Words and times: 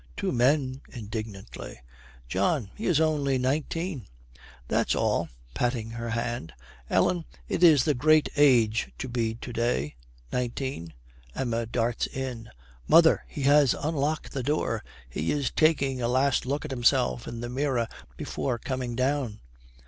'Two 0.17 0.31
men!' 0.31 0.81
indignantly. 0.89 1.79
'John, 2.27 2.71
he 2.73 2.87
is 2.87 2.99
only 2.99 3.37
nineteen.' 3.37 4.07
'That's 4.67 4.95
all,' 4.95 5.29
patting 5.53 5.91
her 5.91 6.09
hand. 6.09 6.53
'Ellen, 6.89 7.23
it 7.47 7.63
is 7.63 7.83
the 7.83 7.93
great 7.93 8.27
age 8.35 8.91
to 8.97 9.07
be 9.07 9.35
to 9.35 9.53
day, 9.53 9.95
nineteen.' 10.33 10.93
Emma 11.35 11.67
darts 11.67 12.07
in. 12.07 12.49
'Mother, 12.87 13.23
he 13.27 13.43
has 13.43 13.75
unlocked 13.75 14.31
the 14.31 14.41
door! 14.41 14.83
He 15.07 15.31
is 15.31 15.51
taking 15.51 16.01
a 16.01 16.07
last 16.07 16.47
look 16.47 16.65
at 16.65 16.71
himself 16.71 17.27
in 17.27 17.41
the 17.41 17.47
mirror 17.49 17.87
before 18.17 18.57
coming 18.57 18.95
down!' 18.95 19.39